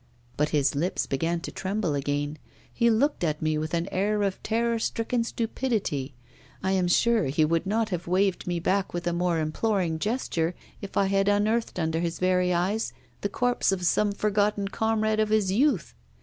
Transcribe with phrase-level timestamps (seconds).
[0.35, 2.39] But his lips began to tremble again;
[2.73, 6.15] he looked at me with an air of terror stricken stupidity;
[6.63, 10.55] I am sure he would not have waved me back with a more imploring gesture
[10.81, 15.29] if I had unearthed under his very eyes the corpse of some forgotten comrade of
[15.29, 15.93] his youth.